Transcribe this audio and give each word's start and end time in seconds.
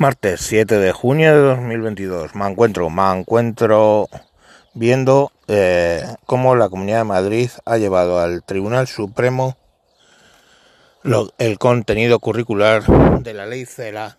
Martes 0.00 0.42
7 0.42 0.78
de 0.78 0.92
junio 0.92 1.34
de 1.34 1.40
2022. 1.40 2.36
Me 2.36 2.46
encuentro, 2.46 2.88
me 2.88 3.18
encuentro 3.18 4.08
viendo 4.72 5.32
eh, 5.48 6.04
cómo 6.24 6.54
la 6.54 6.68
Comunidad 6.68 6.98
de 6.98 7.04
Madrid 7.04 7.50
ha 7.64 7.78
llevado 7.78 8.20
al 8.20 8.44
Tribunal 8.44 8.86
Supremo 8.86 9.56
el 11.38 11.58
contenido 11.58 12.20
curricular 12.20 12.84
de 13.24 13.34
la 13.34 13.46
ley 13.46 13.66
CELA 13.66 14.18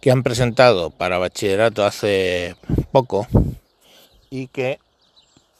que 0.00 0.10
han 0.10 0.24
presentado 0.24 0.90
para 0.90 1.18
bachillerato 1.18 1.84
hace 1.84 2.56
poco 2.90 3.28
y 4.30 4.48
que, 4.48 4.80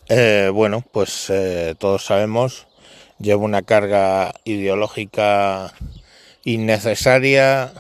eh, 0.09 0.51
bueno, 0.53 0.83
pues 0.91 1.31
eh, 1.31 1.77
todos 1.79 2.05
sabemos, 2.05 2.67
lleva 3.21 3.45
una 3.45 3.63
carga 3.63 4.35
ideológica 4.43 5.73
innecesaria 6.43 7.73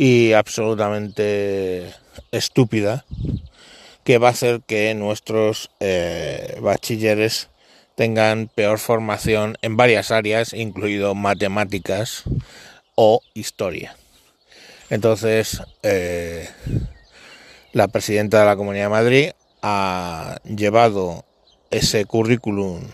y 0.00 0.32
absolutamente 0.32 1.92
estúpida 2.32 3.04
que 4.02 4.16
va 4.16 4.28
a 4.28 4.30
hacer 4.30 4.62
que 4.66 4.94
nuestros 4.94 5.70
eh, 5.78 6.56
bachilleres 6.62 7.50
tengan 7.96 8.48
peor 8.48 8.78
formación 8.78 9.58
en 9.60 9.76
varias 9.76 10.10
áreas, 10.10 10.54
incluido 10.54 11.14
matemáticas 11.14 12.22
o 12.94 13.20
historia. 13.34 13.94
Entonces, 14.88 15.60
eh, 15.82 16.48
la 17.74 17.88
presidenta 17.88 18.40
de 18.40 18.46
la 18.46 18.56
Comunidad 18.56 18.84
de 18.84 18.88
Madrid 18.88 19.30
ha 19.60 20.38
llevado 20.44 21.26
ese 21.70 22.06
currículum 22.06 22.86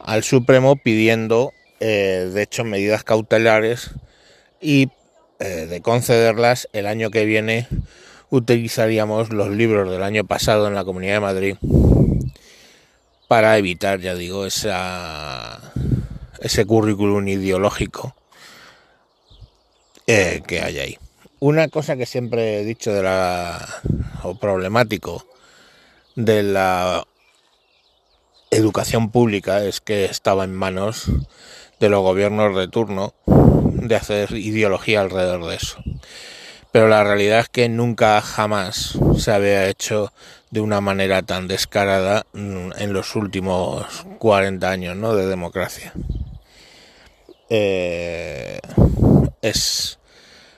al 0.00 0.24
Supremo 0.24 0.76
pidiendo, 0.76 1.52
eh, 1.80 2.30
de 2.32 2.42
hecho, 2.42 2.64
medidas 2.64 3.04
cautelares 3.04 3.90
y 4.58 4.88
eh, 5.38 5.66
de 5.66 5.80
concederlas, 5.82 6.68
el 6.72 6.86
año 6.86 7.10
que 7.10 7.24
viene 7.24 7.68
utilizaríamos 8.30 9.32
los 9.32 9.50
libros 9.50 9.90
del 9.90 10.02
año 10.02 10.24
pasado 10.24 10.68
en 10.68 10.74
la 10.74 10.84
Comunidad 10.84 11.14
de 11.14 11.20
Madrid 11.20 11.56
para 13.28 13.58
evitar, 13.58 14.00
ya 14.00 14.14
digo, 14.14 14.46
esa, 14.46 15.60
ese 16.40 16.64
currículum 16.64 17.28
ideológico 17.28 18.14
eh, 20.06 20.42
que 20.46 20.60
hay 20.60 20.78
ahí. 20.78 20.98
Una 21.38 21.68
cosa 21.68 21.96
que 21.96 22.06
siempre 22.06 22.60
he 22.60 22.64
dicho 22.64 22.92
de 22.92 23.02
la 23.02 23.64
o 24.24 24.34
problemático 24.34 25.24
de 26.16 26.42
la 26.42 27.06
educación 28.50 29.10
pública 29.10 29.62
es 29.62 29.80
que 29.80 30.06
estaba 30.06 30.44
en 30.44 30.54
manos 30.54 31.10
de 31.78 31.88
los 31.88 32.02
gobiernos 32.02 32.56
de 32.56 32.66
turno 32.66 33.14
de 33.88 33.96
hacer 33.96 34.32
ideología 34.32 35.00
alrededor 35.00 35.46
de 35.46 35.56
eso. 35.56 35.78
Pero 36.70 36.88
la 36.88 37.02
realidad 37.02 37.40
es 37.40 37.48
que 37.48 37.68
nunca 37.68 38.20
jamás 38.20 38.98
se 39.16 39.32
había 39.32 39.68
hecho 39.68 40.12
de 40.50 40.60
una 40.60 40.80
manera 40.80 41.22
tan 41.22 41.48
descarada 41.48 42.26
mm, 42.32 42.72
en 42.78 42.92
los 42.92 43.16
últimos 43.16 44.06
40 44.18 44.70
años 44.70 44.96
¿no? 44.96 45.14
de 45.14 45.26
democracia. 45.26 45.92
Eh, 47.50 48.60
es 49.40 49.98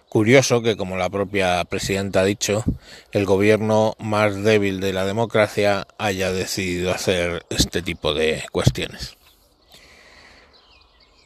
curioso 0.09 0.63
que, 0.63 0.77
como 0.77 0.97
la 0.97 1.09
propia 1.09 1.65
presidenta 1.65 2.21
ha 2.21 2.25
dicho, 2.25 2.65
el 3.13 3.25
gobierno 3.25 3.95
más 3.99 4.43
débil 4.43 4.81
de 4.81 4.93
la 4.93 5.07
democracia 5.07 5.87
haya 5.99 6.33
decidido 6.33 6.91
hacer 6.91 7.45
este 7.51 7.83
tipo 7.83 8.13
de 8.13 8.43
cuestiones. 8.51 9.17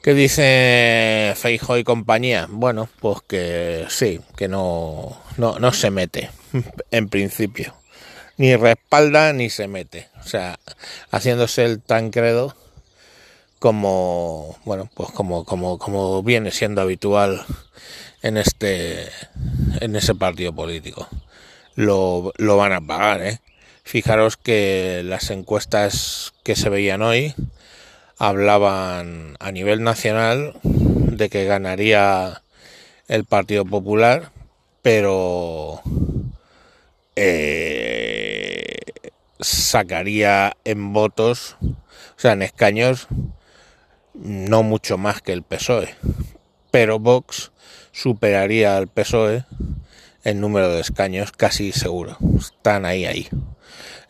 ¿Qué 0.05 0.13
dice 0.13 1.33
Feijo 1.35 1.79
y 1.79 1.83
compañía? 1.83 2.47
Bueno, 2.51 2.91
pues 3.01 3.23
que 3.27 3.87
sí, 3.89 4.21
que 4.37 4.49
no, 4.49 5.19
no, 5.39 5.59
no 5.59 5.73
se 5.73 5.91
mete, 5.91 6.29
en 6.91 7.09
principio. 7.09 7.75
Ni 8.37 8.55
respalda 8.55 9.33
ni 9.33 9.49
se 9.49 9.67
mete. 9.67 10.09
O 10.23 10.29
sea, 10.29 10.59
haciéndose 11.11 11.65
el 11.65 11.81
tan 11.81 12.11
credo 12.11 12.55
como, 13.59 14.59
bueno, 14.67 14.91
pues 14.95 15.11
como, 15.11 15.47
como, 15.47 15.79
como 15.79 16.23
viene 16.23 16.51
siendo 16.51 16.83
habitual 16.83 17.43
en 18.21 18.37
este, 18.37 19.09
en 19.81 19.97
ese 19.97 20.15
partido 20.15 20.55
político. 20.55 21.09
Lo, 21.77 22.31
lo 22.37 22.59
van 22.59 22.73
a 22.73 22.83
pagar, 22.83 23.23
¿eh? 23.23 23.41
Fijaros 23.85 24.37
que 24.37 25.01
las 25.03 25.31
encuestas 25.31 26.35
que 26.43 26.57
se 26.57 26.69
veían 26.69 27.01
hoy, 27.01 27.35
hablaban 28.19 29.37
a 29.41 29.53
nivel 29.53 29.83
nacional 29.83 30.55
de 30.63 31.29
que 31.29 31.45
ganaría 31.45 32.43
el 33.09 33.25
Partido 33.25 33.65
Popular, 33.65 34.33
pero 34.83 35.81
eh, 37.17 38.79
sacaría 39.41 40.57
en 40.65 40.93
votos, 40.93 41.57
o 41.63 42.19
sea, 42.19 42.33
en 42.33 42.43
escaños, 42.43 43.09
no 44.15 44.63
mucho 44.63 44.97
más 44.97 45.21
que 45.21 45.33
el 45.33 45.43
PSOE, 45.43 45.95
pero 46.71 46.99
Vox 46.99 47.53
superaría 47.93 48.77
al 48.77 48.89
PSOE 48.89 49.45
en 50.25 50.41
número 50.41 50.73
de 50.73 50.81
escaños 50.81 51.33
casi 51.33 51.73
seguro. 51.73 52.17
Están 52.39 52.87
ahí, 52.87 53.05
ahí. 53.05 53.29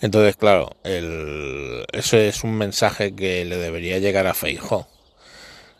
Entonces, 0.00 0.36
claro, 0.36 0.76
el, 0.84 1.84
eso 1.92 2.16
es 2.16 2.44
un 2.44 2.56
mensaje 2.56 3.14
que 3.14 3.44
le 3.44 3.56
debería 3.56 3.98
llegar 3.98 4.26
a 4.26 4.34
Feijo. 4.34 4.86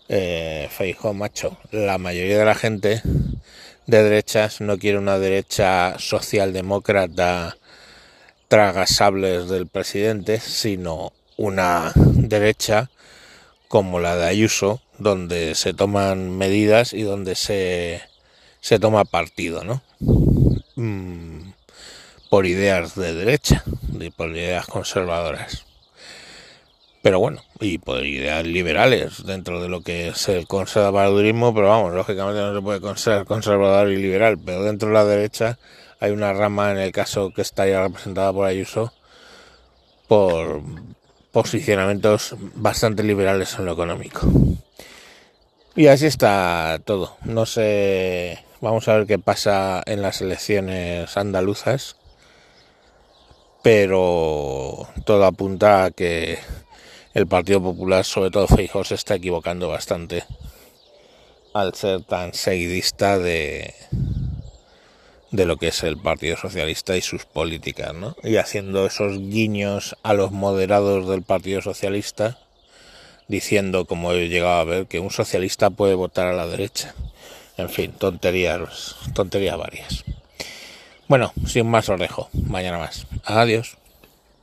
Eh, 0.09 0.69
Feijo, 0.71 1.15
macho, 1.15 1.57
la 1.71 1.99
mayoría 1.99 2.39
de 2.39 2.45
la 2.45 2.55
gente 2.55 3.03
de 3.87 4.03
derechas 4.03 4.61
no 4.61 4.79
quiere 4.79 4.99
una 4.99 5.19
derecha 5.19 5.97
socialdemócrata 5.99 7.57
tragasables 8.49 9.49
del 9.49 9.67
presidente, 9.67 10.41
sino 10.41 11.13
una 11.37 11.93
derecha 11.95 12.91
como 13.69 13.99
la 13.99 14.17
de 14.17 14.27
Ayuso, 14.27 14.81
donde 14.99 15.55
se 15.55 15.75
toman 15.75 16.37
medidas 16.37 16.93
y 16.93 17.03
donde 17.03 17.35
se, 17.35 18.03
se 18.61 18.79
toma 18.79 19.05
partido, 19.05 19.65
¿no? 19.65 19.83
Mm, 20.77 21.53
por 22.29 22.47
ideas 22.47 22.95
de 22.95 23.15
derecha, 23.15 23.63
y 24.01 24.11
por 24.11 24.31
ideas 24.31 24.67
conservadoras. 24.67 25.65
Pero 27.03 27.21
bueno, 27.21 27.43
y 27.61 27.79
por 27.79 28.05
ideas 28.05 28.45
liberales 28.47 29.25
dentro 29.25 29.63
de 29.63 29.69
lo 29.69 29.83
que 29.83 30.09
es 30.09 30.29
el 30.29 30.47
conservadurismo, 30.47 31.55
pero 31.55 31.69
vamos, 31.69 31.93
lógicamente 31.93 32.41
no 32.41 32.55
se 32.55 32.63
puede 32.63 32.81
considerar 32.81 33.27
conservador 33.27 33.91
y 33.91 33.97
liberal, 33.97 34.39
pero 34.39 34.65
dentro 34.65 34.89
de 34.89 34.95
la 34.95 35.05
derecha 35.05 35.59
hay 36.01 36.13
una 36.13 36.33
rama, 36.33 36.73
en 36.73 36.79
el 36.79 36.93
caso 36.93 37.31
que 37.35 37.43
está 37.43 37.67
ya 37.67 37.83
representada 37.83 38.33
por 38.33 38.47
Ayuso, 38.47 38.93
por 40.09 40.63
posicionamientos 41.31 42.37
bastante 42.55 43.03
liberales 43.03 43.55
en 43.59 43.67
lo 43.67 43.73
económico. 43.73 44.27
Y 45.77 45.89
así 45.89 46.07
está 46.07 46.81
todo. 46.85 47.17
No 47.25 47.47
sé, 47.47 48.45
vamos 48.65 48.89
a 48.89 48.97
ver 48.97 49.07
qué 49.07 49.19
pasa 49.19 49.83
en 49.85 50.01
las 50.01 50.23
elecciones 50.23 51.17
andaluzas 51.19 51.97
pero 53.63 54.89
todo 55.05 55.25
apunta 55.25 55.85
a 55.85 55.91
que 55.91 56.39
el 57.13 57.27
Partido 57.27 57.63
Popular, 57.63 58.05
sobre 58.05 58.31
todo 58.31 58.47
Feijóo, 58.47 58.85
se 58.85 58.95
está 58.95 59.15
equivocando 59.15 59.69
bastante 59.69 60.25
al 61.55 61.75
ser 61.75 62.03
tan 62.03 62.35
seguidista 62.35 63.19
de, 63.19 63.73
de 65.31 65.47
lo 65.47 65.57
que 65.57 65.69
es 65.69 65.83
el 65.83 65.97
Partido 65.97 66.37
Socialista 66.37 66.97
y 66.97 67.01
sus 67.01 67.25
políticas, 67.25 67.95
¿no? 67.95 68.17
Y 68.23 68.37
haciendo 68.37 68.85
esos 68.85 69.19
guiños 69.19 69.97
a 70.03 70.13
los 70.13 70.31
moderados 70.31 71.09
del 71.09 71.23
Partido 71.23 71.63
Socialista, 71.63 72.39
diciendo, 73.29 73.87
como 73.87 74.13
he 74.13 74.29
llegado 74.29 74.61
a 74.61 74.65
ver, 74.65 74.87
que 74.87 75.01
un 75.01 75.11
socialista 75.11 75.71
puede 75.71 75.95
votar 75.95 76.27
a 76.27 76.35
la 76.35 76.47
derecha. 76.47 76.95
En 77.57 77.69
fin, 77.69 77.93
tonterías, 77.93 78.97
tonterías 79.15 79.57
varias. 79.57 80.05
Bueno, 81.07 81.33
sin 81.47 81.69
más 81.69 81.89
os 81.89 82.01
dejo. 82.01 82.29
Mañana 82.49 82.79
más. 82.79 83.07
Adiós. 83.25 83.77